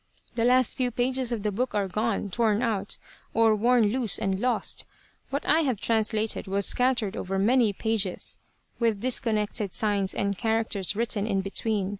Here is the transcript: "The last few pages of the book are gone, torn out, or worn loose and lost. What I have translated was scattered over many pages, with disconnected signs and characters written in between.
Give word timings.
"The 0.33 0.45
last 0.45 0.77
few 0.77 0.89
pages 0.89 1.31
of 1.31 1.43
the 1.43 1.51
book 1.51 1.75
are 1.75 1.87
gone, 1.87 2.31
torn 2.31 2.63
out, 2.63 2.97
or 3.35 3.53
worn 3.55 3.89
loose 3.91 4.17
and 4.17 4.39
lost. 4.39 4.83
What 5.29 5.45
I 5.45 5.59
have 5.59 5.79
translated 5.79 6.47
was 6.47 6.65
scattered 6.65 7.15
over 7.15 7.37
many 7.37 7.71
pages, 7.71 8.39
with 8.79 9.01
disconnected 9.01 9.75
signs 9.75 10.15
and 10.15 10.35
characters 10.35 10.95
written 10.95 11.27
in 11.27 11.41
between. 11.41 11.89